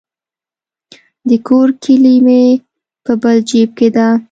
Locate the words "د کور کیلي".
1.29-2.15